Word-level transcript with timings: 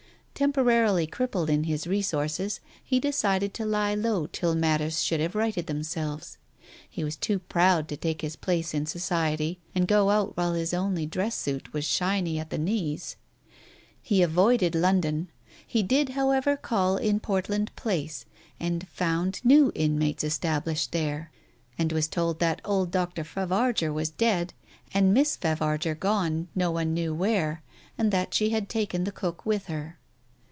Temporarily 0.33 1.05
crippled 1.05 1.51
in 1.51 1.65
his 1.65 1.85
resources, 1.85 2.61
he 2.83 2.99
decided 2.99 3.53
to 3.53 3.63
lie 3.63 3.93
low 3.93 4.25
till 4.25 4.55
matters 4.55 5.03
should 5.03 5.19
have 5.19 5.35
righted 5.35 5.67
them 5.67 5.83
selves. 5.83 6.39
He 6.89 7.03
was 7.03 7.15
too 7.15 7.37
proud 7.37 7.87
to 7.89 7.97
take 7.97 8.21
his 8.23 8.35
place 8.35 8.73
in 8.73 8.87
society, 8.87 9.59
and 9.75 9.87
go 9.87 10.09
out 10.09 10.35
while 10.35 10.53
his 10.53 10.73
only 10.73 11.05
dress 11.05 11.35
suit 11.35 11.73
was 11.73 11.85
shiny 11.85 12.39
at 12.39 12.49
the 12.49 12.57
knees. 12.57 13.17
He 14.01 14.23
avoided 14.23 14.73
London. 14.73 15.29
He 15.67 15.83
did, 15.83 16.09
however, 16.09 16.57
call 16.57 16.97
in 16.97 17.19
Portland 17.19 17.69
Place 17.75 18.25
and 18.59 18.87
found 18.87 19.41
new 19.45 19.71
inmates 19.75 20.23
established 20.23 20.91
there, 20.91 21.29
and 21.77 21.91
was 21.91 22.07
told 22.07 22.39
that 22.39 22.61
old 22.65 22.89
Dr. 22.89 23.23
Favarger 23.23 23.93
was 23.93 24.09
dead 24.09 24.55
and 24.91 25.13
Miss 25.13 25.37
Digitized 25.37 25.39
by 25.39 25.53
Google 25.53 25.57
250 25.77 25.83
TALES 25.85 25.85
OF 25.85 25.85
THE 25.85 25.85
UNEASY 25.85 25.85
Favarger 25.95 25.99
gone, 25.99 26.47
no 26.55 26.71
one 26.71 26.93
knew 26.95 27.13
where, 27.13 27.61
and 27.95 28.11
that 28.11 28.33
she 28.33 28.49
had 28.49 28.67
taken 28.69 29.03
the 29.03 29.11
cook 29.11 29.45
with 29.45 29.67
her. 29.67 29.99